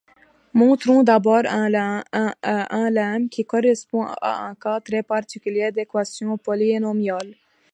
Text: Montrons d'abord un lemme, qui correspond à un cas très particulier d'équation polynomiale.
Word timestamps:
Montrons 0.55 1.03
d'abord 1.03 1.43
un 1.45 1.69
lemme, 2.89 3.29
qui 3.29 3.45
correspond 3.45 4.07
à 4.19 4.47
un 4.47 4.55
cas 4.55 4.79
très 4.81 5.03
particulier 5.03 5.71
d'équation 5.71 6.39
polynomiale. 6.39 7.35